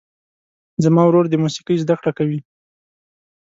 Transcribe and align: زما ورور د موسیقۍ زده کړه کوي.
زما 0.83 1.01
ورور 1.05 1.25
د 1.29 1.33
موسیقۍ 1.43 1.75
زده 1.83 1.95
کړه 1.99 2.11
کوي. 2.17 2.39